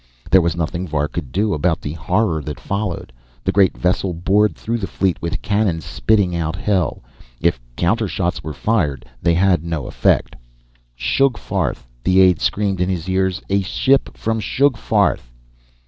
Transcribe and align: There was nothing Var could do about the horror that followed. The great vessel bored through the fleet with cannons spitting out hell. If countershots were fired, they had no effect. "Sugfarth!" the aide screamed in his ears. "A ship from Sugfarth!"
There 0.31 0.41
was 0.41 0.55
nothing 0.55 0.87
Var 0.87 1.07
could 1.09 1.31
do 1.31 1.53
about 1.53 1.79
the 1.81 1.93
horror 1.93 2.41
that 2.41 2.59
followed. 2.59 3.13
The 3.43 3.51
great 3.51 3.77
vessel 3.77 4.13
bored 4.15 4.55
through 4.55 4.79
the 4.79 4.87
fleet 4.87 5.21
with 5.21 5.43
cannons 5.43 5.85
spitting 5.85 6.35
out 6.35 6.55
hell. 6.55 7.03
If 7.39 7.59
countershots 7.77 8.43
were 8.43 8.51
fired, 8.55 9.05
they 9.21 9.35
had 9.35 9.63
no 9.63 9.85
effect. 9.85 10.35
"Sugfarth!" 10.97 11.85
the 12.03 12.19
aide 12.19 12.41
screamed 12.41 12.81
in 12.81 12.89
his 12.89 13.07
ears. 13.07 13.43
"A 13.51 13.61
ship 13.61 14.17
from 14.17 14.39
Sugfarth!" 14.41 15.31